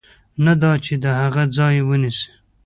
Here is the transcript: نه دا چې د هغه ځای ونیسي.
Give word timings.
نه 0.45 0.53
دا 0.61 0.71
چې 0.85 0.93
د 1.03 1.05
هغه 1.19 1.43
ځای 1.57 1.75
ونیسي. 1.87 2.29